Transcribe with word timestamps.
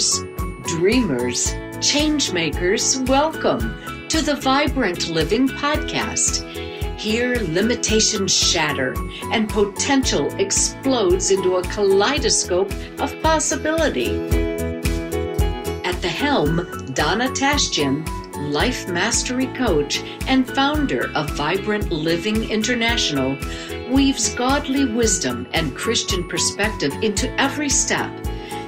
Dreamers, 0.00 1.52
changemakers, 1.76 3.06
welcome 3.06 4.08
to 4.08 4.22
the 4.22 4.36
Vibrant 4.36 5.10
Living 5.10 5.46
Podcast. 5.46 6.42
Here, 6.98 7.36
limitations 7.50 8.34
shatter 8.34 8.94
and 9.30 9.46
potential 9.46 10.34
explodes 10.36 11.30
into 11.30 11.56
a 11.56 11.62
kaleidoscope 11.64 12.72
of 12.98 13.14
possibility. 13.22 14.08
At 15.84 16.00
the 16.00 16.08
helm, 16.08 16.56
Donna 16.94 17.28
Tashjian, 17.28 18.08
life 18.50 18.88
mastery 18.88 19.48
coach 19.48 20.02
and 20.26 20.48
founder 20.48 21.10
of 21.14 21.28
Vibrant 21.36 21.92
Living 21.92 22.48
International, 22.48 23.36
weaves 23.90 24.34
godly 24.34 24.86
wisdom 24.86 25.46
and 25.52 25.76
Christian 25.76 26.26
perspective 26.26 26.94
into 27.02 27.30
every 27.38 27.68
step 27.68 28.10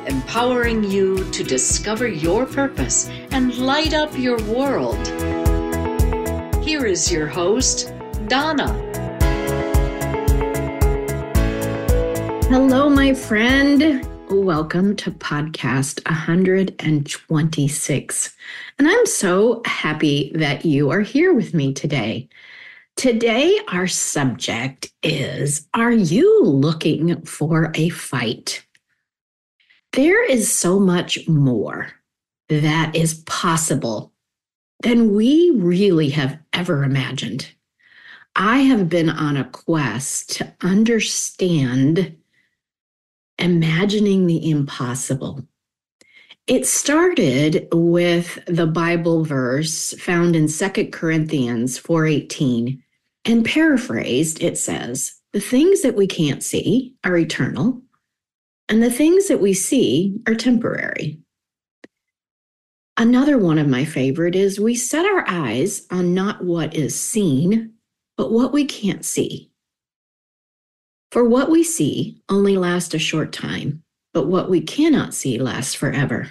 empowering 0.06 0.84
you 0.84 1.30
to 1.30 1.44
discover 1.44 2.08
your 2.08 2.46
purpose 2.46 3.08
and 3.30 3.54
light 3.58 3.92
up 3.94 4.18
your 4.18 4.42
world. 4.44 4.96
Here 6.64 6.86
is 6.86 7.12
your 7.12 7.26
host, 7.26 7.92
Donna. 8.26 8.72
Hello, 12.48 12.88
my 12.90 13.12
friend. 13.14 14.08
Welcome 14.28 14.96
to 14.96 15.10
podcast 15.10 16.04
126. 16.06 18.36
And 18.78 18.88
I'm 18.88 19.06
so 19.06 19.60
happy 19.64 20.32
that 20.34 20.64
you 20.64 20.90
are 20.90 21.02
here 21.02 21.34
with 21.34 21.54
me 21.54 21.72
today. 21.74 22.28
Today, 22.96 23.60
our 23.68 23.86
subject 23.86 24.90
is 25.02 25.68
Are 25.74 25.92
you 25.92 26.42
looking 26.44 27.22
for 27.22 27.70
a 27.74 27.88
fight? 27.90 28.64
There 29.92 30.24
is 30.24 30.50
so 30.50 30.80
much 30.80 31.28
more 31.28 31.92
that 32.48 32.96
is 32.96 33.22
possible 33.26 34.12
than 34.82 35.14
we 35.14 35.50
really 35.54 36.08
have 36.10 36.38
ever 36.54 36.82
imagined. 36.82 37.52
I 38.34 38.60
have 38.60 38.88
been 38.88 39.10
on 39.10 39.36
a 39.36 39.44
quest 39.44 40.30
to 40.36 40.54
understand 40.62 42.16
imagining 43.38 44.26
the 44.26 44.50
impossible. 44.50 45.46
It 46.46 46.66
started 46.66 47.68
with 47.70 48.38
the 48.46 48.66
Bible 48.66 49.24
verse 49.24 49.92
found 49.98 50.34
in 50.34 50.48
Second 50.48 50.90
Corinthians 50.90 51.78
4:18 51.78 52.82
and 53.26 53.44
paraphrased 53.44 54.42
it 54.42 54.56
says, 54.56 55.20
"The 55.32 55.40
things 55.40 55.82
that 55.82 55.96
we 55.96 56.06
can't 56.06 56.42
see 56.42 56.94
are 57.04 57.16
eternal, 57.16 57.82
and 58.72 58.82
the 58.82 58.90
things 58.90 59.28
that 59.28 59.42
we 59.42 59.52
see 59.52 60.18
are 60.26 60.34
temporary. 60.34 61.18
Another 62.96 63.36
one 63.36 63.58
of 63.58 63.68
my 63.68 63.84
favorite 63.84 64.34
is 64.34 64.58
we 64.58 64.74
set 64.74 65.04
our 65.04 65.28
eyes 65.28 65.86
on 65.90 66.14
not 66.14 66.42
what 66.42 66.74
is 66.74 66.98
seen, 66.98 67.74
but 68.16 68.32
what 68.32 68.50
we 68.50 68.64
can't 68.64 69.04
see. 69.04 69.50
For 71.10 71.22
what 71.22 71.50
we 71.50 71.62
see 71.62 72.22
only 72.30 72.56
lasts 72.56 72.94
a 72.94 72.98
short 72.98 73.30
time, 73.30 73.82
but 74.14 74.28
what 74.28 74.48
we 74.48 74.62
cannot 74.62 75.12
see 75.12 75.38
lasts 75.38 75.74
forever. 75.74 76.30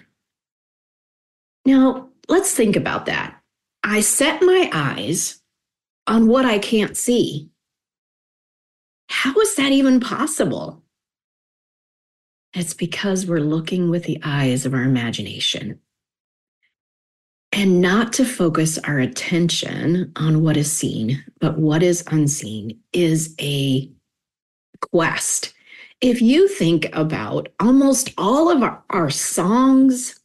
Now, 1.64 2.10
let's 2.28 2.56
think 2.56 2.76
about 2.76 3.06
that. 3.06 3.40
I 3.84 4.02
set 4.02 4.42
my 4.42 4.68
eyes 4.74 5.40
on 6.08 6.26
what 6.26 6.46
I 6.46 6.58
can't 6.58 6.98
see. 6.98 7.52
How 9.10 9.36
is 9.42 9.56
that 9.58 9.72
even 9.72 10.00
possible? 10.00 10.81
It's 12.54 12.74
because 12.74 13.26
we're 13.26 13.40
looking 13.40 13.90
with 13.90 14.04
the 14.04 14.20
eyes 14.24 14.66
of 14.66 14.74
our 14.74 14.84
imagination. 14.84 15.80
And 17.54 17.82
not 17.82 18.14
to 18.14 18.26
focus 18.26 18.78
our 18.80 19.00
attention 19.00 20.12
on 20.16 20.42
what 20.42 20.58
is 20.58 20.72
seen, 20.72 21.24
but 21.40 21.58
what 21.58 21.84
is 21.84 22.04
unseen 22.08 22.80
is 22.94 23.36
a 23.40 23.92
quest. 24.82 25.54
If 26.00 26.22
you 26.22 26.48
think 26.48 26.90
about 26.94 27.50
almost 27.60 28.12
all 28.18 28.50
of 28.50 28.64
our, 28.64 28.82
our 28.90 29.10
songs, 29.10 30.20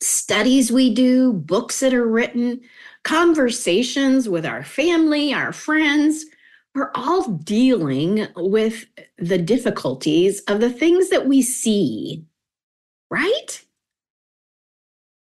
studies 0.00 0.72
we 0.72 0.92
do, 0.92 1.32
books 1.32 1.80
that 1.80 1.94
are 1.94 2.06
written, 2.06 2.60
conversations 3.04 4.28
with 4.28 4.44
our 4.44 4.64
family, 4.64 5.32
our 5.32 5.52
friends, 5.52 6.24
we're 6.74 6.90
all 6.94 7.28
dealing 7.28 8.28
with 8.36 8.86
the 9.18 9.38
difficulties 9.38 10.40
of 10.48 10.60
the 10.60 10.70
things 10.70 11.10
that 11.10 11.26
we 11.26 11.42
see, 11.42 12.24
right? 13.10 13.62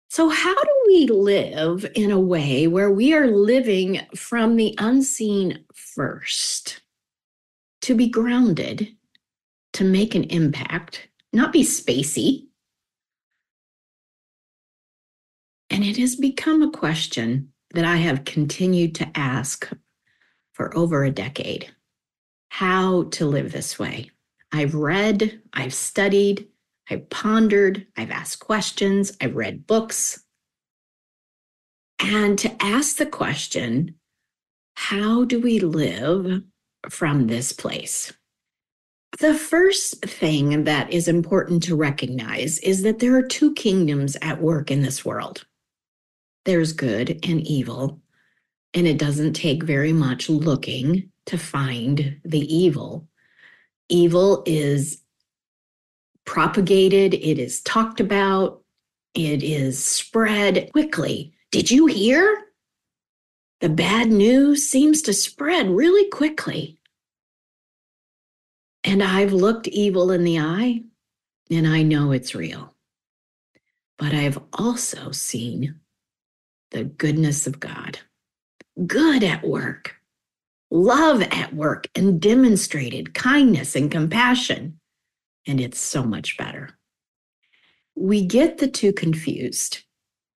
So, 0.09 0.29
how 0.29 0.53
do 0.53 0.84
we 0.88 1.07
live 1.07 1.85
in 1.94 2.09
a 2.09 2.19
way 2.19 2.68
where 2.68 2.90
we 2.90 3.13
are 3.13 3.28
living 3.28 4.00
from 4.16 4.56
the 4.56 4.73
unseen 4.78 5.66
first? 5.73 6.81
To 7.81 7.96
be 7.96 8.07
grounded, 8.07 8.96
to 9.73 9.84
make 9.84 10.16
an 10.16 10.23
impact, 10.25 11.09
not 11.34 11.52
be 11.52 11.63
spacey. 11.63 12.46
And 15.69 15.84
it 15.84 15.97
has 15.97 16.16
become 16.16 16.62
a 16.62 16.72
question 16.72 17.52
that 17.73 17.84
I 17.84 17.97
have 17.97 18.23
continued 18.23 18.96
to 18.96 19.12
ask 19.16 19.69
for 20.56 20.76
over 20.76 21.04
a 21.04 21.12
decade 21.12 21.70
how 22.56 23.04
to 23.12 23.26
live 23.26 23.52
this 23.52 23.78
way. 23.78 24.10
I've 24.54 24.76
read, 24.76 25.42
I've 25.52 25.74
studied, 25.74 26.48
I've 26.90 27.10
pondered, 27.10 27.86
I've 27.98 28.12
asked 28.12 28.40
questions, 28.40 29.12
I've 29.20 29.36
read 29.36 29.68
books. 29.68 30.24
And 32.00 32.40
to 32.40 32.56
ask 32.64 32.96
the 32.96 33.06
question, 33.06 33.96
how 34.76 35.26
do 35.26 35.42
we 35.42 35.60
live 35.60 36.44
from 36.90 37.28
this 37.28 37.52
place? 37.52 38.14
The 39.20 39.34
first 39.34 40.06
thing 40.06 40.64
that 40.64 40.94
is 40.94 41.10
important 41.10 41.62
to 41.64 41.76
recognize 41.76 42.60
is 42.60 42.84
that 42.84 43.00
there 43.00 43.18
are 43.18 43.22
two 43.22 43.54
kingdoms 43.54 44.16
at 44.22 44.42
work 44.42 44.72
in 44.72 44.82
this 44.82 45.04
world 45.04 45.46
there's 46.46 46.74
good 46.74 47.20
and 47.28 47.42
evil, 47.42 48.00
and 48.75 48.86
it 48.86 48.97
doesn't 48.97 49.34
take 49.34 49.63
very 49.63 49.94
much 49.94 50.30
looking 50.30 51.09
to 51.28 51.38
find 51.38 52.19
the 52.25 52.56
evil. 52.56 53.08
Evil 53.88 54.44
is 54.46 55.02
propagated, 56.25 57.14
it 57.14 57.40
is 57.40 57.62
talked 57.62 58.02
about, 58.02 58.62
it 59.14 59.41
is 59.41 59.84
spread 59.84 60.72
quickly. 60.74 61.34
Did 61.52 61.72
you 61.72 61.85
hear? 61.85 62.47
The 63.62 63.69
bad 63.69 64.09
news 64.09 64.68
seems 64.68 65.02
to 65.03 65.14
spread 65.14 65.69
really 65.69 66.09
quickly. 66.09 66.78
And 68.84 69.02
I've 69.02 69.31
looked 69.31 69.68
evil 69.68 70.12
in 70.12 70.25
the 70.25 70.40
eye 70.40 70.84
and 71.50 71.66
I 71.66 71.81
know 71.81 72.12
it's 72.12 72.35
real. 72.35 72.75
But 73.97 74.14
I've 74.14 74.40
also 74.52 75.12
seen 75.12 75.80
the 76.72 76.84
goodness 76.84 77.47
of 77.47 77.62
God 77.62 78.00
good 78.86 79.24
at 79.24 79.46
work, 79.46 79.96
love 80.69 81.22
at 81.22 81.53
work, 81.53 81.88
and 81.96 82.19
demonstrated 82.19 83.13
kindness 83.13 83.75
and 83.75 83.91
compassion. 83.91 84.80
And 85.47 85.62
it's 85.62 85.80
so 85.80 86.03
much 86.03 86.38
better. 86.38 86.78
We 87.96 88.25
get 88.25 88.58
the 88.58 88.68
two 88.68 88.91
confused 88.91 89.84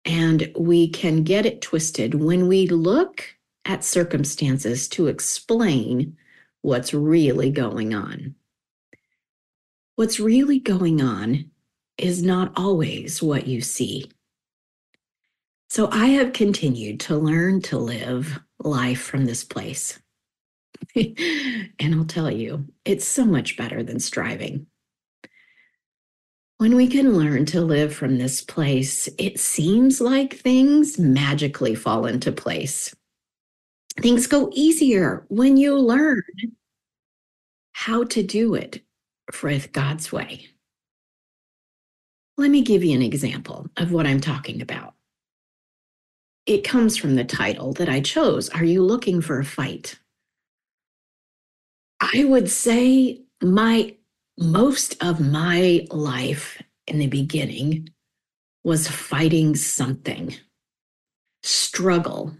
and 0.05 0.53
we 0.57 0.89
can 0.89 1.25
get 1.25 1.45
it 1.45 1.61
twisted 1.61 2.15
when 2.15 2.47
we 2.47 2.67
look 2.69 3.25
at 3.65 3.85
circumstances 3.85 4.89
to 4.89 5.09
explain 5.09 6.17
what's 6.63 6.95
really 6.95 7.51
going 7.51 7.95
on. 7.95 8.35
What's 9.97 10.21
really 10.21 10.61
going 10.61 11.03
on 11.03 11.51
is 11.99 12.23
not 12.23 12.53
always 12.57 13.23
what 13.23 13.47
you 13.47 13.61
see. 13.61 14.11
So 15.71 15.91
I 15.93 16.07
have 16.07 16.33
continued 16.33 16.99
to 17.01 17.17
learn 17.17 17.61
to 17.63 17.79
live 17.79 18.41
life 18.59 19.03
from 19.03 19.27
this 19.27 19.45
place. 19.45 20.01
and 20.95 21.95
I'll 21.95 22.07
tell 22.07 22.31
you, 22.31 22.67
it's 22.87 23.07
so 23.07 23.27
much 23.27 23.57
better 23.59 23.83
than 23.83 24.01
striving. 24.01 24.67
When 26.57 26.75
we 26.75 26.89
can 26.89 27.13
learn 27.13 27.45
to 27.47 27.61
live 27.61 27.95
from 27.95 28.17
this 28.17 28.41
place, 28.41 29.09
it 29.19 29.39
seems 29.39 30.01
like 30.01 30.35
things 30.35 30.99
magically 30.99 31.75
fall 31.75 32.07
into 32.07 32.33
place. 32.33 32.95
Things 34.01 34.27
go 34.27 34.51
easier 34.55 35.27
when 35.29 35.59
you 35.59 35.79
learn 35.79 36.23
how 37.73 38.05
to 38.05 38.23
do 38.23 38.55
it 38.55 38.81
with 39.43 39.71
God's 39.73 40.11
way. 40.11 40.47
Let 42.39 42.51
me 42.51 42.63
give 42.63 42.83
you 42.83 42.95
an 42.97 43.03
example 43.03 43.69
of 43.77 43.93
what 43.93 44.07
I'm 44.07 44.21
talking 44.21 44.63
about 44.63 44.95
it 46.49 46.65
comes 46.65 46.97
from 46.97 47.15
the 47.15 47.25
title 47.25 47.75
that 47.75 47.91
I 47.91 48.01
chose. 48.01 48.49
Are 48.49 48.65
you 48.65 48.83
looking 48.83 49.21
for 49.21 49.39
a 49.39 49.45
fight? 49.45 49.99
I 52.01 52.25
would 52.25 52.51
say 52.51 53.21
my 53.43 53.95
most 54.39 54.97
of 55.03 55.21
my 55.21 55.87
life 55.91 56.63
in 56.87 56.99
the 56.99 57.07
beginning 57.07 57.91
was 58.65 58.89
fighting 58.89 59.57
something, 59.57 60.35
struggle. 61.43 62.35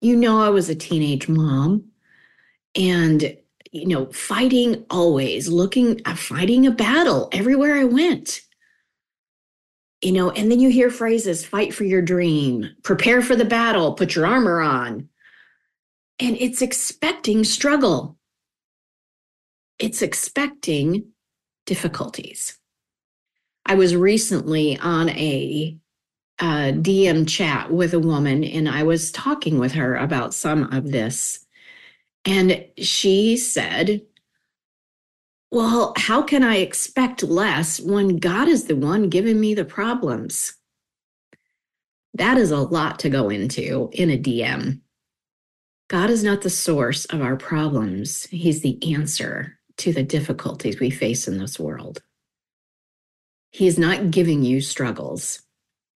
You 0.00 0.16
know, 0.16 0.42
I 0.42 0.48
was 0.48 0.68
a 0.68 0.74
teenage 0.74 1.28
mom 1.28 1.84
and, 2.74 3.36
you 3.70 3.86
know, 3.86 4.06
fighting 4.06 4.84
always, 4.90 5.46
looking, 5.46 6.00
uh, 6.06 6.16
fighting 6.16 6.66
a 6.66 6.72
battle 6.72 7.28
everywhere 7.30 7.76
I 7.76 7.84
went. 7.84 8.40
You 10.02 10.12
know, 10.12 10.30
and 10.30 10.50
then 10.50 10.58
you 10.58 10.68
hear 10.68 10.90
phrases 10.90 11.44
fight 11.44 11.72
for 11.72 11.84
your 11.84 12.02
dream, 12.02 12.68
prepare 12.82 13.22
for 13.22 13.36
the 13.36 13.44
battle, 13.44 13.94
put 13.94 14.16
your 14.16 14.26
armor 14.26 14.60
on. 14.60 15.08
And 16.18 16.36
it's 16.38 16.60
expecting 16.60 17.44
struggle, 17.44 18.16
it's 19.78 20.02
expecting 20.02 21.12
difficulties. 21.66 22.58
I 23.64 23.74
was 23.76 23.94
recently 23.94 24.76
on 24.78 25.08
a, 25.10 25.76
a 26.40 26.44
DM 26.72 27.28
chat 27.28 27.72
with 27.72 27.94
a 27.94 28.00
woman, 28.00 28.42
and 28.42 28.68
I 28.68 28.82
was 28.82 29.12
talking 29.12 29.58
with 29.58 29.72
her 29.72 29.96
about 29.96 30.34
some 30.34 30.64
of 30.72 30.90
this. 30.90 31.46
And 32.24 32.64
she 32.78 33.36
said, 33.36 34.02
Well, 35.52 35.92
how 35.98 36.22
can 36.22 36.42
I 36.42 36.56
expect 36.56 37.22
less 37.22 37.78
when 37.78 38.16
God 38.16 38.48
is 38.48 38.64
the 38.64 38.74
one 38.74 39.10
giving 39.10 39.38
me 39.38 39.52
the 39.52 39.66
problems? 39.66 40.54
That 42.14 42.38
is 42.38 42.50
a 42.50 42.56
lot 42.56 42.98
to 43.00 43.10
go 43.10 43.28
into 43.28 43.90
in 43.92 44.08
a 44.08 44.16
DM. 44.16 44.80
God 45.90 46.08
is 46.08 46.24
not 46.24 46.40
the 46.40 46.48
source 46.48 47.04
of 47.04 47.20
our 47.20 47.36
problems, 47.36 48.24
He's 48.30 48.62
the 48.62 48.94
answer 48.94 49.58
to 49.76 49.92
the 49.92 50.02
difficulties 50.02 50.80
we 50.80 50.88
face 50.88 51.28
in 51.28 51.36
this 51.36 51.60
world. 51.60 52.02
He 53.50 53.66
is 53.66 53.78
not 53.78 54.10
giving 54.10 54.42
you 54.42 54.62
struggles. 54.62 55.42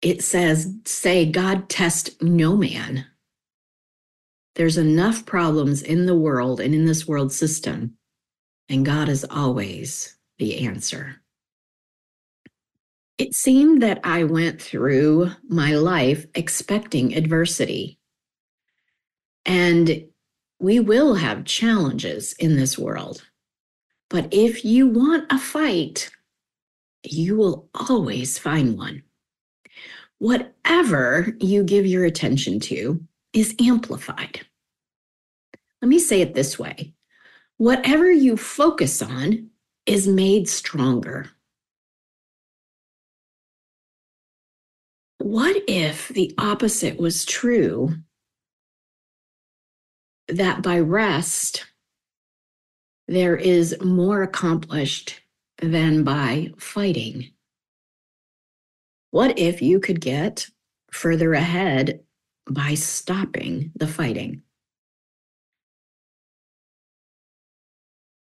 It 0.01 0.25
says, 0.25 0.75
say, 0.87 1.31
God 1.31 1.69
test 1.69 2.23
no 2.23 2.57
man. 2.57 3.05
There's 4.55 4.79
enough 4.79 5.27
problems 5.27 5.83
in 5.83 6.07
the 6.07 6.17
world 6.17 6.59
and 6.59 6.75
in 6.75 6.87
this 6.87 7.07
world 7.07 7.35
system, 7.35 7.99
and 8.73 8.87
God 8.87 9.11
is 9.11 9.27
always 9.31 10.17
the 10.39 10.67
answer. 10.67 11.17
It 13.19 13.35
seemed 13.35 13.83
that 13.83 14.01
I 14.03 14.25
went 14.25 14.63
through 14.63 15.31
my 15.47 15.75
life 15.75 16.25
expecting 16.35 17.15
adversity. 17.15 17.99
And 19.45 20.07
we 20.59 20.81
will 20.81 21.17
have 21.17 21.45
challenges 21.45 22.33
in 22.39 22.57
this 22.57 22.79
world. 22.79 23.23
But 24.09 24.33
if 24.33 24.65
you 24.65 24.87
want 24.89 25.31
a 25.31 25.39
fight, 25.39 26.11
you 27.05 27.37
will 27.37 27.69
always 27.75 28.39
find 28.39 28.79
one. 28.79 29.03
Whatever 30.19 31.37
you 31.41 31.63
give 31.63 31.85
your 31.85 32.07
attention 32.07 32.59
to 32.61 33.05
is 33.35 33.55
amplified. 33.61 34.47
Let 35.83 35.89
me 35.89 35.99
say 35.99 36.23
it 36.23 36.33
this 36.33 36.59
way 36.59 36.95
whatever 37.63 38.11
you 38.11 38.37
focus 38.37 39.01
on 39.01 39.49
is 39.87 40.09
made 40.09 40.49
stronger. 40.49 41.31
What 45.19 45.63
if 45.69 46.09
the 46.09 46.35
opposite 46.39 46.99
was 46.99 47.25
true? 47.25 47.95
That 50.27 50.61
by 50.61 50.81
rest, 50.81 51.65
there 53.07 53.37
is 53.37 53.77
more 53.81 54.25
accomplished 54.25 55.21
than 55.59 56.03
by 56.03 56.51
fighting. 56.59 57.31
What 59.13 59.39
if 59.39 59.63
you 59.63 59.79
could 59.79 60.01
get 60.01 60.49
further 60.91 61.33
ahead 61.33 62.01
by 62.51 62.75
stopping 62.75 63.71
the 63.77 63.87
fighting? 63.87 64.43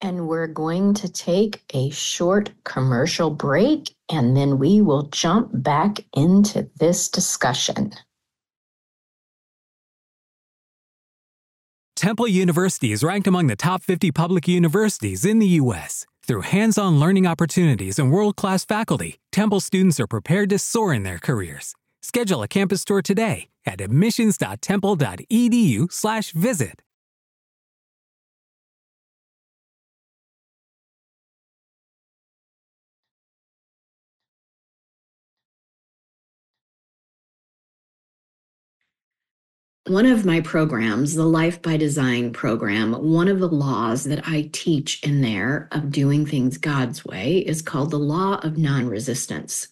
And 0.03 0.29
we're 0.29 0.47
going 0.47 0.95
to 0.95 1.09
take 1.09 1.63
a 1.75 1.91
short 1.91 2.51
commercial 2.65 3.31
break 3.31 3.95
and 4.11 4.37
then 4.37 4.59
we 4.59 4.81
will 4.81 5.03
jump 5.05 5.51
back 5.53 5.99
into 6.15 6.69
this 6.79 7.09
discussion. 7.09 7.93
Temple 11.97 12.29
University 12.29 12.93
is 12.93 13.05
ranked 13.05 13.27
among 13.27 13.49
the 13.49 13.57
top 13.57 13.83
50 13.83 14.11
public 14.11 14.49
universities 14.49 15.27
in 15.27 15.39
the 15.39 15.49
U.S. 15.61 16.07
Through 16.27 16.41
hands 16.43 16.79
on 16.79 16.99
learning 16.99 17.27
opportunities 17.27 17.99
and 17.99 18.11
world 18.11 18.37
class 18.37 18.65
faculty, 18.65 19.19
Temple 19.33 19.61
students 19.61 20.01
are 20.01 20.07
prepared 20.07 20.49
to 20.49 20.59
soar 20.59 20.95
in 20.95 21.03
their 21.03 21.19
careers. 21.19 21.75
Schedule 22.01 22.43
a 22.43 22.49
campus 22.49 22.87
tour 22.87 23.03
today 23.03 23.49
at 23.67 23.83
admissions.temple.edu/slash 23.83 26.33
visit. 26.33 26.81
One 39.91 40.07
of 40.07 40.25
my 40.25 40.41
programs, 40.41 41.17
the 41.17 41.25
Life 41.25 41.61
by 41.63 41.77
Design 41.77 42.33
program, 42.33 42.93
one 42.93 43.27
of 43.27 43.41
the 43.41 43.49
laws 43.49 44.05
that 44.05 44.23
I 44.25 44.49
teach 44.53 45.03
in 45.03 45.21
there 45.21 45.69
of 45.73 45.91
doing 45.91 46.25
things 46.25 46.59
God's 46.59 47.05
way 47.05 47.39
is 47.39 47.61
called 47.61 47.91
the 47.91 47.99
law 47.99 48.39
of 48.45 48.57
non 48.57 48.87
resistance. 48.87 49.67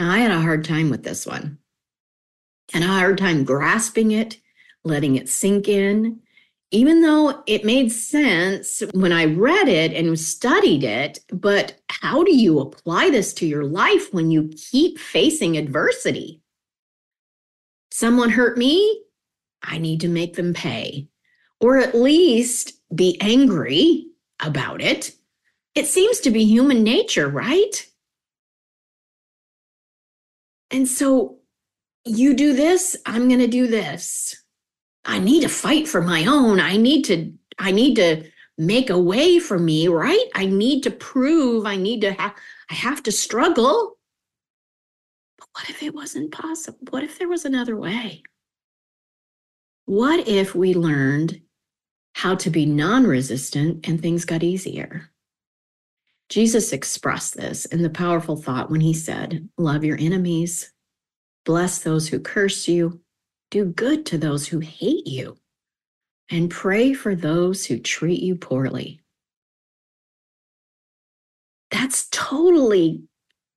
Now, 0.00 0.10
I 0.10 0.18
had 0.18 0.32
a 0.32 0.40
hard 0.40 0.64
time 0.64 0.90
with 0.90 1.04
this 1.04 1.26
one 1.26 1.58
and 2.74 2.82
a 2.82 2.88
hard 2.88 3.16
time 3.16 3.44
grasping 3.44 4.10
it, 4.10 4.40
letting 4.82 5.14
it 5.14 5.28
sink 5.28 5.68
in, 5.68 6.18
even 6.72 7.00
though 7.00 7.44
it 7.46 7.64
made 7.64 7.92
sense 7.92 8.82
when 8.94 9.12
I 9.12 9.26
read 9.26 9.68
it 9.68 9.92
and 9.92 10.18
studied 10.18 10.82
it. 10.82 11.20
But 11.32 11.80
how 11.88 12.24
do 12.24 12.34
you 12.34 12.58
apply 12.58 13.10
this 13.10 13.32
to 13.34 13.46
your 13.46 13.64
life 13.64 14.12
when 14.12 14.32
you 14.32 14.50
keep 14.56 14.98
facing 14.98 15.56
adversity? 15.56 16.42
Someone 17.94 18.30
hurt 18.30 18.58
me, 18.58 19.04
I 19.62 19.78
need 19.78 20.00
to 20.00 20.08
make 20.08 20.34
them 20.34 20.52
pay, 20.52 21.06
or 21.60 21.78
at 21.78 21.94
least 21.94 22.72
be 22.92 23.16
angry 23.20 24.08
about 24.40 24.82
it. 24.82 25.12
It 25.76 25.86
seems 25.86 26.18
to 26.20 26.32
be 26.32 26.42
human 26.44 26.82
nature, 26.82 27.28
right? 27.28 27.86
And 30.72 30.88
so 30.88 31.38
you 32.04 32.34
do 32.34 32.52
this, 32.52 32.96
I'm 33.06 33.28
going 33.28 33.38
to 33.38 33.46
do 33.46 33.68
this. 33.68 34.42
I 35.04 35.20
need 35.20 35.42
to 35.42 35.48
fight 35.48 35.86
for 35.86 36.02
my 36.02 36.24
own. 36.24 36.58
I 36.58 36.76
need 36.76 37.04
to 37.04 37.32
I 37.60 37.70
need 37.70 37.94
to 37.94 38.28
make 38.58 38.90
a 38.90 38.98
way 38.98 39.38
for 39.38 39.56
me, 39.56 39.86
right? 39.86 40.26
I 40.34 40.46
need 40.46 40.82
to 40.82 40.90
prove, 40.90 41.64
I 41.64 41.76
need 41.76 42.00
to 42.00 42.12
have 42.14 42.34
I 42.68 42.74
have 42.74 43.04
to 43.04 43.12
struggle. 43.12 43.93
What 45.54 45.70
if 45.70 45.82
it 45.82 45.94
wasn't 45.94 46.32
possible? 46.32 46.78
What 46.90 47.04
if 47.04 47.18
there 47.18 47.28
was 47.28 47.44
another 47.44 47.76
way? 47.76 48.22
What 49.86 50.26
if 50.26 50.54
we 50.54 50.74
learned 50.74 51.40
how 52.14 52.34
to 52.36 52.50
be 52.50 52.66
non 52.66 53.06
resistant 53.06 53.86
and 53.86 54.00
things 54.00 54.24
got 54.24 54.42
easier? 54.42 55.10
Jesus 56.28 56.72
expressed 56.72 57.36
this 57.36 57.66
in 57.66 57.82
the 57.82 57.90
powerful 57.90 58.36
thought 58.36 58.70
when 58.70 58.80
he 58.80 58.94
said, 58.94 59.48
Love 59.56 59.84
your 59.84 59.98
enemies, 60.00 60.72
bless 61.44 61.78
those 61.78 62.08
who 62.08 62.18
curse 62.18 62.66
you, 62.66 63.00
do 63.50 63.66
good 63.66 64.06
to 64.06 64.18
those 64.18 64.48
who 64.48 64.58
hate 64.58 65.06
you, 65.06 65.36
and 66.30 66.50
pray 66.50 66.94
for 66.94 67.14
those 67.14 67.66
who 67.66 67.78
treat 67.78 68.22
you 68.22 68.34
poorly. 68.34 69.00
That's 71.70 72.08
totally 72.10 73.02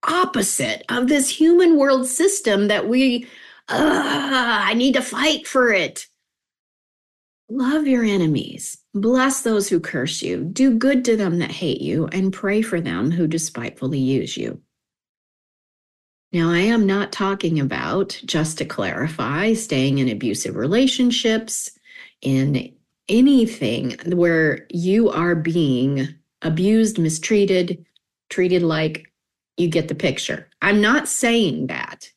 opposite 0.08 0.84
of 0.90 1.08
this 1.08 1.30
human 1.30 1.78
world 1.78 2.08
system 2.08 2.68
that 2.68 2.88
we, 2.88 3.26
uh, 3.70 4.64
I 4.66 4.74
need 4.74 4.94
to 4.94 5.02
fight 5.02 5.46
for 5.48 5.72
it. 5.72 6.08
Love 7.50 7.88
your 7.88 8.04
enemies, 8.04 8.78
bless 8.94 9.42
those 9.42 9.70
who 9.70 9.80
curse 9.80 10.22
you, 10.22 10.44
do 10.44 10.78
good 10.78 11.06
to 11.06 11.16
them 11.16 11.40
that 11.40 11.52
hate 11.52 11.80
you, 11.80 12.08
and 12.08 12.34
pray 12.34 12.62
for 12.62 12.82
them 12.82 13.10
who 13.10 13.26
despitefully 13.26 14.00
use 14.00 14.36
you. 14.36 14.62
Now, 16.34 16.52
I 16.52 16.60
am 16.60 16.86
not 16.86 17.14
talking 17.14 17.60
about, 17.62 18.20
just 18.26 18.58
to 18.58 18.66
clarify, 18.66 19.54
staying 19.54 20.00
in 20.00 20.10
abusive 20.10 20.58
relationships, 20.58 21.72
in 22.22 22.74
anything 23.08 23.96
where 24.08 24.68
you 24.70 25.10
are 25.10 25.36
being 25.36 26.10
abused, 26.42 27.00
mistreated, 27.00 27.86
treated 28.30 28.62
like 28.62 29.07
you 29.58 29.68
get 29.68 29.88
the 29.88 29.96
picture. 29.96 30.50
I'm 30.62 30.82
not 30.82 31.08
saying 31.08 31.68
that. 31.68 32.12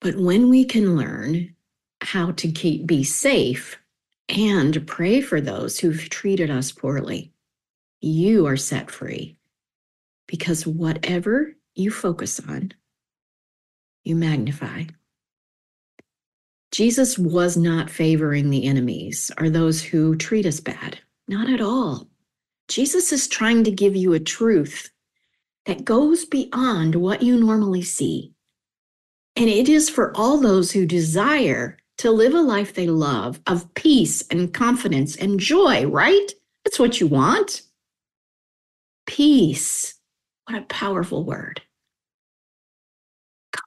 But 0.00 0.16
when 0.16 0.50
we 0.50 0.64
can 0.64 0.96
learn 0.96 1.54
how 2.02 2.32
to 2.32 2.50
keep 2.50 2.86
be 2.86 3.04
safe 3.04 3.78
and 4.28 4.86
pray 4.86 5.20
for 5.20 5.40
those 5.40 5.78
who've 5.78 6.08
treated 6.08 6.50
us 6.50 6.72
poorly. 6.72 7.32
You 8.00 8.46
are 8.46 8.56
set 8.56 8.90
free 8.90 9.36
because 10.26 10.66
whatever 10.66 11.54
you 11.74 11.90
focus 11.90 12.40
on, 12.40 12.72
you 14.04 14.16
magnify. 14.16 14.84
Jesus 16.72 17.18
was 17.18 17.56
not 17.56 17.90
favoring 17.90 18.48
the 18.48 18.64
enemies 18.64 19.30
or 19.38 19.50
those 19.50 19.82
who 19.82 20.16
treat 20.16 20.46
us 20.46 20.60
bad. 20.60 20.98
Not 21.28 21.50
at 21.50 21.60
all. 21.60 22.08
Jesus 22.68 23.12
is 23.12 23.28
trying 23.28 23.64
to 23.64 23.70
give 23.70 23.94
you 23.94 24.14
a 24.14 24.20
truth 24.20 24.90
that 25.66 25.84
goes 25.84 26.24
beyond 26.24 26.94
what 26.94 27.22
you 27.22 27.38
normally 27.38 27.82
see. 27.82 28.32
And 29.36 29.48
it 29.48 29.68
is 29.68 29.88
for 29.88 30.16
all 30.16 30.38
those 30.38 30.72
who 30.72 30.84
desire 30.86 31.78
to 31.98 32.10
live 32.10 32.34
a 32.34 32.40
life 32.40 32.74
they 32.74 32.86
love 32.86 33.40
of 33.46 33.72
peace 33.74 34.26
and 34.28 34.52
confidence 34.52 35.16
and 35.16 35.38
joy, 35.38 35.86
right? 35.86 36.32
That's 36.64 36.78
what 36.78 37.00
you 37.00 37.06
want. 37.06 37.62
Peace. 39.06 39.94
What 40.46 40.58
a 40.58 40.66
powerful 40.66 41.24
word. 41.24 41.62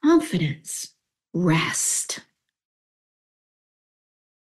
Confidence, 0.04 0.94
rest, 1.34 2.20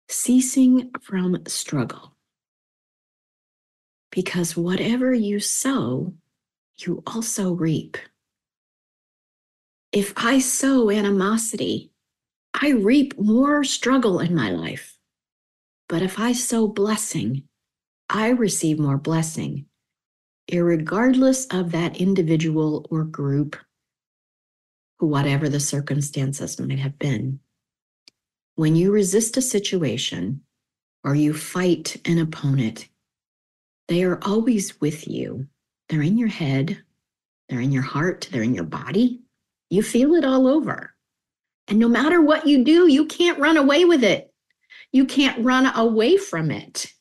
ceasing 0.10 0.92
from 1.02 1.44
struggle. 1.48 2.16
Because 4.12 4.58
whatever 4.58 5.14
you 5.14 5.40
sow, 5.40 6.14
you 6.80 7.04
also 7.08 7.54
reap. 7.54 7.98
If 9.92 10.14
I 10.18 10.40
sow 10.40 10.90
animosity, 10.90 11.92
I 12.54 12.72
reap 12.72 13.18
more 13.18 13.64
struggle 13.64 14.20
in 14.20 14.36
my 14.36 14.50
life. 14.50 14.98
But 15.90 16.02
if 16.02 16.20
I 16.20 16.34
sow 16.34 16.68
blessing, 16.68 17.44
I 18.10 18.30
receive 18.30 18.80
more 18.80 18.98
blessing, 18.98 19.66
regardless 20.52 21.46
of 21.48 21.72
that 21.72 21.98
individual 21.98 22.86
or 22.90 23.04
group, 23.04 23.56
whatever 25.00 25.50
the 25.50 25.60
circumstances 25.60 26.60
might 26.60 26.80
have 26.80 27.00
been. 27.00 27.40
When 28.56 28.76
you 28.76 28.92
resist 28.92 29.38
a 29.38 29.42
situation 29.42 30.42
or 31.04 31.16
you 31.16 31.34
fight 31.34 32.02
an 32.06 32.18
opponent, 32.18 32.90
they 33.88 34.04
are 34.04 34.20
always 34.24 34.82
with 34.82 35.08
you. 35.08 35.48
They're 35.90 36.02
in 36.02 36.18
your 36.18 36.28
head, 36.28 36.84
they're 37.50 37.62
in 37.62 37.72
your 37.72 37.84
heart, 37.84 38.28
they're 38.32 38.44
in 38.44 38.54
your 38.54 38.66
body. 38.66 39.22
You 39.70 39.84
feel 39.84 40.16
it 40.16 40.26
all 40.26 40.48
over. 40.48 40.94
And 41.68 41.80
no 41.80 41.88
matter 41.88 42.22
what 42.22 42.48
you 42.48 42.64
do, 42.64 42.88
you 42.88 43.06
can't 43.06 43.40
run 43.40 43.58
away 43.58 43.86
with 43.86 44.04
it. 44.04 44.34
You 44.92 45.06
can't 45.06 45.44
run 45.44 45.66
away 45.76 46.18
from 46.18 46.52
it. 46.52 46.92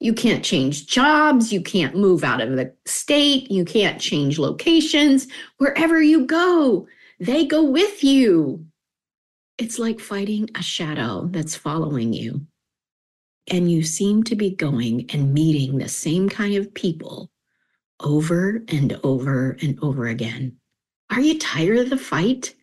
You 0.00 0.12
can't 0.12 0.44
change 0.44 0.86
jobs. 0.86 1.52
You 1.52 1.62
can't 1.62 1.96
move 1.96 2.24
out 2.24 2.40
of 2.40 2.56
the 2.56 2.72
state. 2.84 3.50
You 3.50 3.64
can't 3.64 4.00
change 4.00 4.38
locations. 4.38 5.26
Wherever 5.58 6.00
you 6.00 6.26
go, 6.26 6.86
they 7.18 7.46
go 7.46 7.64
with 7.64 8.04
you. 8.04 8.66
It's 9.58 9.78
like 9.78 10.00
fighting 10.00 10.50
a 10.54 10.62
shadow 10.62 11.28
that's 11.30 11.56
following 11.56 12.12
you. 12.12 12.46
And 13.48 13.70
you 13.70 13.82
seem 13.82 14.22
to 14.24 14.36
be 14.36 14.50
going 14.50 15.06
and 15.10 15.32
meeting 15.32 15.78
the 15.78 15.88
same 15.88 16.28
kind 16.28 16.56
of 16.56 16.74
people 16.74 17.30
over 18.00 18.62
and 18.68 18.98
over 19.02 19.56
and 19.62 19.78
over 19.82 20.06
again. 20.06 20.56
Are 21.10 21.20
you 21.20 21.38
tired 21.38 21.78
of 21.78 21.90
the 21.90 21.96
fight? 21.96 22.54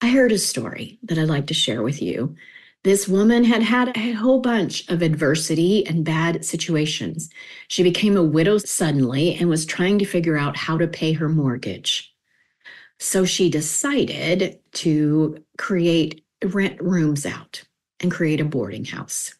I 0.00 0.08
heard 0.10 0.32
a 0.32 0.38
story 0.38 0.98
that 1.02 1.18
I'd 1.18 1.28
like 1.28 1.46
to 1.46 1.54
share 1.54 1.82
with 1.82 2.02
you. 2.02 2.36
This 2.82 3.08
woman 3.08 3.44
had 3.44 3.62
had 3.62 3.96
a 3.96 4.12
whole 4.12 4.40
bunch 4.40 4.86
of 4.90 5.00
adversity 5.00 5.86
and 5.86 6.04
bad 6.04 6.44
situations. 6.44 7.30
She 7.68 7.82
became 7.82 8.16
a 8.16 8.22
widow 8.22 8.58
suddenly 8.58 9.34
and 9.34 9.48
was 9.48 9.64
trying 9.64 9.98
to 10.00 10.04
figure 10.04 10.36
out 10.36 10.56
how 10.56 10.76
to 10.76 10.86
pay 10.86 11.14
her 11.14 11.30
mortgage. 11.30 12.14
So 12.98 13.24
she 13.24 13.48
decided 13.48 14.60
to 14.72 15.42
create 15.56 16.22
rent 16.44 16.80
rooms 16.82 17.24
out 17.24 17.64
and 18.00 18.12
create 18.12 18.40
a 18.40 18.44
boarding 18.44 18.84
house. 18.84 19.34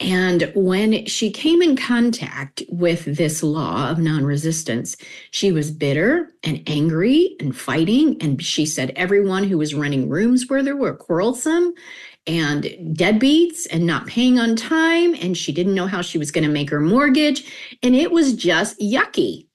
And 0.00 0.52
when 0.54 1.06
she 1.06 1.30
came 1.30 1.60
in 1.60 1.76
contact 1.76 2.62
with 2.68 3.04
this 3.16 3.42
law 3.42 3.90
of 3.90 3.98
non 3.98 4.24
resistance, 4.24 4.96
she 5.32 5.50
was 5.50 5.72
bitter 5.72 6.32
and 6.44 6.62
angry 6.68 7.34
and 7.40 7.56
fighting. 7.56 8.16
And 8.20 8.42
she 8.42 8.64
said 8.64 8.92
everyone 8.94 9.44
who 9.44 9.58
was 9.58 9.74
running 9.74 10.08
rooms 10.08 10.48
where 10.48 10.62
there 10.62 10.76
were 10.76 10.94
quarrelsome 10.94 11.74
and 12.28 12.64
deadbeats 12.96 13.66
and 13.72 13.86
not 13.86 14.06
paying 14.06 14.38
on 14.38 14.54
time. 14.54 15.14
And 15.16 15.36
she 15.36 15.50
didn't 15.50 15.74
know 15.74 15.88
how 15.88 16.02
she 16.02 16.18
was 16.18 16.30
going 16.30 16.44
to 16.44 16.50
make 16.50 16.70
her 16.70 16.80
mortgage. 16.80 17.50
And 17.82 17.96
it 17.96 18.12
was 18.12 18.34
just 18.34 18.78
yucky. 18.78 19.48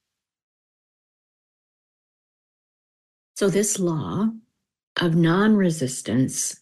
So, 3.35 3.50
this 3.50 3.79
law 3.79 4.29
of 5.00 5.15
non 5.15 5.55
resistance 5.55 6.59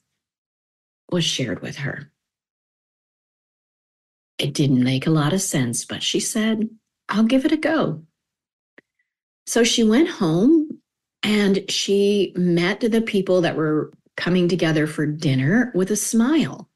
was 1.11 1.25
shared 1.25 1.61
with 1.63 1.77
her. 1.77 2.10
It 4.41 4.53
didn't 4.53 4.83
make 4.83 5.05
a 5.05 5.11
lot 5.11 5.33
of 5.33 5.41
sense, 5.41 5.85
but 5.85 6.01
she 6.01 6.19
said, 6.19 6.67
I'll 7.09 7.23
give 7.23 7.45
it 7.45 7.51
a 7.51 7.57
go. 7.57 8.03
So 9.45 9.63
she 9.63 9.83
went 9.83 10.09
home 10.09 10.81
and 11.21 11.63
she 11.69 12.33
met 12.35 12.79
the 12.79 13.01
people 13.01 13.41
that 13.41 13.55
were 13.55 13.93
coming 14.17 14.47
together 14.47 14.87
for 14.87 15.05
dinner 15.05 15.71
with 15.75 15.91
a 15.91 15.95
smile. 15.95 16.69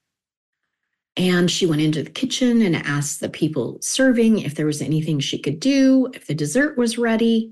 And 1.18 1.50
she 1.50 1.66
went 1.66 1.82
into 1.82 2.04
the 2.04 2.12
kitchen 2.12 2.62
and 2.62 2.76
asked 2.76 3.20
the 3.20 3.30
people 3.30 3.80
serving 3.82 4.40
if 4.40 4.54
there 4.54 4.68
was 4.68 4.82
anything 4.82 5.20
she 5.20 5.40
could 5.40 5.60
do, 5.60 6.12
if 6.14 6.28
the 6.28 6.36
dessert 6.36 6.78
was 6.78 7.00
ready. 7.00 7.52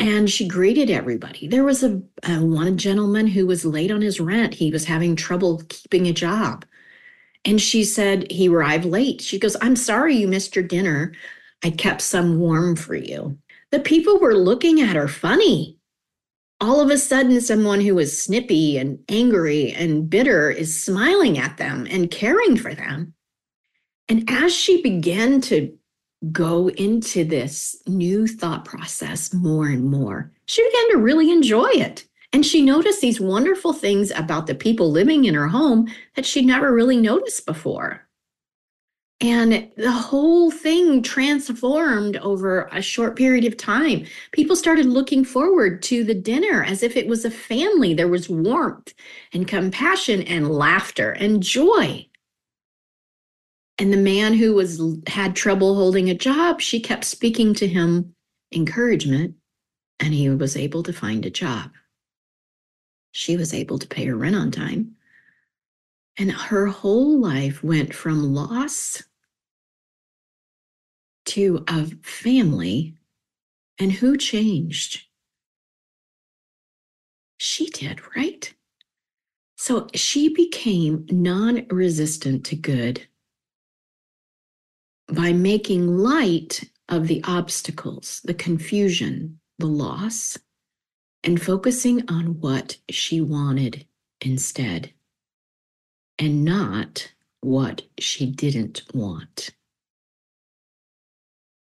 And 0.00 0.28
she 0.28 0.48
greeted 0.48 0.90
everybody. 0.90 1.46
There 1.46 1.64
was 1.64 1.84
a, 1.84 2.02
a 2.24 2.40
one 2.40 2.76
gentleman 2.76 3.28
who 3.28 3.46
was 3.46 3.64
late 3.64 3.92
on 3.92 4.00
his 4.00 4.18
rent. 4.18 4.54
He 4.54 4.72
was 4.72 4.86
having 4.86 5.14
trouble 5.14 5.62
keeping 5.68 6.08
a 6.08 6.12
job. 6.12 6.64
And 7.46 7.60
she 7.60 7.84
said, 7.84 8.30
he 8.30 8.48
arrived 8.48 8.84
late. 8.84 9.20
She 9.20 9.38
goes, 9.38 9.56
I'm 9.60 9.76
sorry 9.76 10.16
you 10.16 10.26
missed 10.26 10.56
your 10.56 10.64
dinner. 10.64 11.14
I 11.64 11.70
kept 11.70 12.02
some 12.02 12.40
warm 12.40 12.74
for 12.74 12.96
you. 12.96 13.38
The 13.70 13.78
people 13.78 14.18
were 14.18 14.34
looking 14.34 14.80
at 14.80 14.96
her 14.96 15.06
funny. 15.06 15.78
All 16.60 16.80
of 16.80 16.90
a 16.90 16.98
sudden, 16.98 17.40
someone 17.40 17.80
who 17.80 17.94
was 17.94 18.20
snippy 18.20 18.78
and 18.78 18.98
angry 19.08 19.72
and 19.72 20.10
bitter 20.10 20.50
is 20.50 20.82
smiling 20.82 21.38
at 21.38 21.56
them 21.56 21.86
and 21.88 22.10
caring 22.10 22.56
for 22.56 22.74
them. 22.74 23.14
And 24.08 24.28
as 24.28 24.54
she 24.54 24.82
began 24.82 25.40
to 25.42 25.72
go 26.32 26.68
into 26.70 27.24
this 27.24 27.80
new 27.86 28.26
thought 28.26 28.64
process 28.64 29.32
more 29.32 29.68
and 29.68 29.84
more, 29.84 30.32
she 30.46 30.66
began 30.66 30.90
to 30.92 30.98
really 30.98 31.30
enjoy 31.30 31.68
it. 31.68 32.06
And 32.36 32.44
she 32.44 32.60
noticed 32.60 33.00
these 33.00 33.18
wonderful 33.18 33.72
things 33.72 34.10
about 34.10 34.46
the 34.46 34.54
people 34.54 34.90
living 34.90 35.24
in 35.24 35.32
her 35.32 35.48
home 35.48 35.88
that 36.16 36.26
she'd 36.26 36.44
never 36.44 36.70
really 36.70 36.98
noticed 36.98 37.46
before. 37.46 38.06
And 39.22 39.70
the 39.78 39.90
whole 39.90 40.50
thing 40.50 41.02
transformed 41.02 42.18
over 42.18 42.68
a 42.72 42.82
short 42.82 43.16
period 43.16 43.46
of 43.46 43.56
time. 43.56 44.04
People 44.32 44.54
started 44.54 44.84
looking 44.84 45.24
forward 45.24 45.80
to 45.84 46.04
the 46.04 46.12
dinner 46.12 46.62
as 46.62 46.82
if 46.82 46.94
it 46.94 47.06
was 47.06 47.24
a 47.24 47.30
family. 47.30 47.94
There 47.94 48.06
was 48.06 48.28
warmth 48.28 48.92
and 49.32 49.48
compassion 49.48 50.20
and 50.20 50.50
laughter 50.50 51.12
and 51.12 51.42
joy. 51.42 52.06
And 53.78 53.94
the 53.94 53.96
man 53.96 54.34
who 54.34 54.52
was 54.52 54.78
had 55.06 55.36
trouble 55.36 55.74
holding 55.74 56.10
a 56.10 56.14
job, 56.14 56.60
she 56.60 56.80
kept 56.80 57.04
speaking 57.04 57.54
to 57.54 57.66
him 57.66 58.14
encouragement 58.52 59.36
and 60.00 60.12
he 60.12 60.28
was 60.28 60.54
able 60.54 60.82
to 60.82 60.92
find 60.92 61.24
a 61.24 61.30
job 61.30 61.70
she 63.16 63.34
was 63.34 63.54
able 63.54 63.78
to 63.78 63.88
pay 63.88 64.04
her 64.04 64.14
rent 64.14 64.36
on 64.36 64.50
time. 64.50 64.94
And 66.18 66.30
her 66.30 66.66
whole 66.66 67.18
life 67.18 67.64
went 67.64 67.94
from 67.94 68.34
loss 68.34 69.02
to 71.26 71.64
a 71.66 71.86
family. 72.02 72.94
And 73.78 73.90
who 73.90 74.18
changed? 74.18 75.06
She 77.38 77.70
did, 77.70 78.00
right? 78.14 78.52
So 79.56 79.88
she 79.94 80.34
became 80.34 81.06
non 81.10 81.66
resistant 81.70 82.44
to 82.46 82.56
good 82.56 83.06
by 85.10 85.32
making 85.32 85.86
light 85.86 86.64
of 86.90 87.06
the 87.06 87.24
obstacles, 87.24 88.20
the 88.24 88.34
confusion, 88.34 89.40
the 89.58 89.66
loss, 89.66 90.36
and 91.24 91.40
focusing 91.40 92.08
on 92.08 92.40
what 92.40 92.76
she 92.90 93.20
wanted 93.20 93.86
instead 94.20 94.92
and 96.18 96.44
not 96.44 97.12
what 97.40 97.82
she 97.98 98.26
didn't 98.26 98.82
want. 98.94 99.50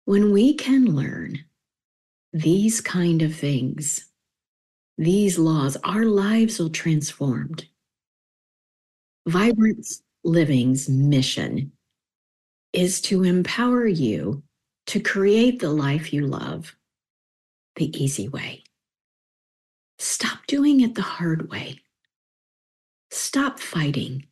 When 0.04 0.32
we 0.32 0.54
can 0.54 0.96
learn 0.96 1.44
these 2.32 2.80
kind 2.80 3.22
of 3.22 3.34
things, 3.34 4.06
these 4.98 5.38
laws, 5.38 5.76
our 5.84 6.04
lives 6.04 6.58
will 6.58 6.70
transformed. 6.70 7.66
Vibrant 9.26 9.86
Living's 10.24 10.88
mission 10.88 11.72
is 12.72 13.00
to 13.02 13.22
empower 13.22 13.86
you 13.86 14.42
to 14.86 15.00
create 15.00 15.60
the 15.60 15.70
life 15.70 16.12
you 16.12 16.26
love 16.26 16.74
the 17.76 17.96
easy 18.02 18.28
way. 18.28 18.61
Stop 20.02 20.48
doing 20.48 20.80
it 20.80 20.96
the 20.96 21.02
hard 21.02 21.48
way. 21.48 21.78
Stop 23.12 23.60
fighting. 23.60 24.26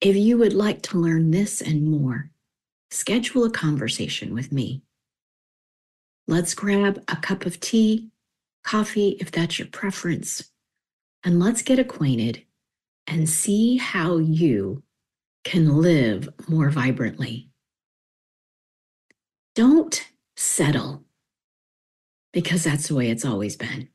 If 0.00 0.16
you 0.16 0.38
would 0.38 0.54
like 0.54 0.80
to 0.84 0.98
learn 0.98 1.30
this 1.30 1.60
and 1.60 1.86
more, 1.86 2.30
schedule 2.90 3.44
a 3.44 3.50
conversation 3.50 4.32
with 4.32 4.50
me. 4.50 4.80
Let's 6.26 6.54
grab 6.54 7.04
a 7.06 7.16
cup 7.16 7.44
of 7.44 7.60
tea, 7.60 8.08
coffee, 8.64 9.18
if 9.20 9.30
that's 9.30 9.58
your 9.58 9.68
preference, 9.68 10.50
and 11.22 11.38
let's 11.38 11.60
get 11.60 11.78
acquainted 11.78 12.42
and 13.06 13.28
see 13.28 13.76
how 13.76 14.16
you 14.16 14.82
can 15.44 15.82
live 15.82 16.30
more 16.48 16.70
vibrantly. 16.70 17.50
Don't 19.54 20.02
settle 20.34 21.04
because 22.32 22.64
that's 22.64 22.88
the 22.88 22.94
way 22.94 23.10
it's 23.10 23.26
always 23.26 23.54
been. 23.54 23.91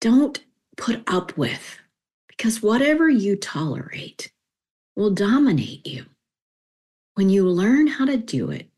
Don't 0.00 0.40
put 0.76 1.02
up 1.06 1.36
with 1.36 1.78
because 2.28 2.62
whatever 2.62 3.08
you 3.08 3.36
tolerate 3.36 4.32
will 4.94 5.10
dominate 5.10 5.86
you. 5.86 6.06
When 7.14 7.30
you 7.30 7.48
learn 7.48 7.86
how 7.86 8.04
to 8.04 8.16
do 8.16 8.50
it 8.50 8.68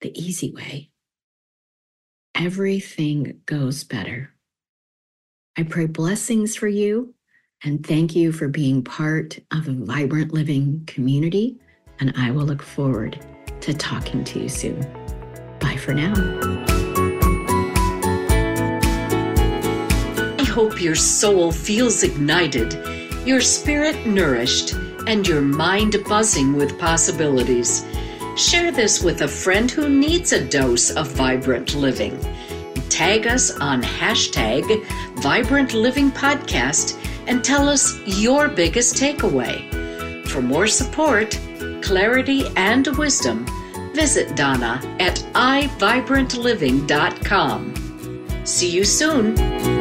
the 0.00 0.18
easy 0.18 0.50
way, 0.52 0.90
everything 2.34 3.40
goes 3.46 3.84
better. 3.84 4.30
I 5.56 5.62
pray 5.62 5.86
blessings 5.86 6.56
for 6.56 6.66
you 6.66 7.14
and 7.62 7.84
thank 7.86 8.14
you 8.14 8.32
for 8.32 8.48
being 8.48 8.82
part 8.82 9.38
of 9.50 9.68
a 9.68 9.72
vibrant 9.72 10.32
living 10.32 10.84
community. 10.86 11.58
And 12.00 12.12
I 12.16 12.30
will 12.30 12.44
look 12.44 12.62
forward 12.62 13.24
to 13.60 13.72
talking 13.72 14.24
to 14.24 14.40
you 14.40 14.48
soon. 14.48 14.80
Bye 15.60 15.76
for 15.76 15.94
now. 15.94 16.83
Hope 20.54 20.80
your 20.80 20.94
soul 20.94 21.50
feels 21.50 22.04
ignited, 22.04 22.78
your 23.26 23.40
spirit 23.40 24.06
nourished, 24.06 24.74
and 25.08 25.26
your 25.26 25.40
mind 25.40 25.96
buzzing 26.08 26.52
with 26.52 26.78
possibilities. 26.78 27.84
Share 28.36 28.70
this 28.70 29.02
with 29.02 29.22
a 29.22 29.28
friend 29.28 29.68
who 29.68 29.88
needs 29.88 30.32
a 30.32 30.48
dose 30.48 30.92
of 30.92 31.10
vibrant 31.10 31.74
living. 31.74 32.16
Tag 32.88 33.26
us 33.26 33.58
on 33.58 33.82
hashtag 33.82 34.86
Vibrant 35.16 35.74
Living 35.74 36.12
Podcast 36.12 36.96
and 37.26 37.42
tell 37.42 37.68
us 37.68 37.98
your 38.06 38.46
biggest 38.46 38.94
takeaway. 38.94 39.68
For 40.28 40.40
more 40.40 40.68
support, 40.68 41.36
clarity, 41.82 42.44
and 42.54 42.86
wisdom, 42.96 43.44
visit 43.92 44.36
Donna 44.36 44.80
at 45.00 45.16
iVibrantLiving.com. 45.34 47.74
See 48.44 48.70
you 48.70 48.84
soon. 48.84 49.73